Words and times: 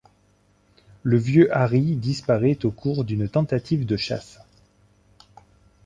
Le 1.03 1.15
vieux 1.15 1.55
Hari 1.55 1.95
disparaît 1.95 2.57
au 2.65 2.71
cours 2.71 3.03
d’une 3.03 3.29
tentative 3.29 3.85
de 3.85 3.97
chasse. 3.97 4.39